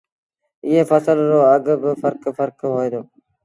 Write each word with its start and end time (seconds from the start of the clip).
ايئي 0.65 0.81
ڦسل 0.89 1.17
رو 1.31 1.39
اگھ 1.53 1.69
با 1.81 1.89
ڦرڪ 2.01 2.21
ڦرڪ 2.37 2.57
هوئي 2.71 2.89
دو 2.93 3.01